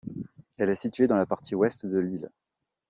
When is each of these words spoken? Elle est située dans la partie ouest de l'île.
Elle 0.57 0.71
est 0.71 0.75
située 0.77 1.05
dans 1.05 1.15
la 1.15 1.27
partie 1.27 1.53
ouest 1.53 1.85
de 1.85 1.99
l'île. 1.99 2.31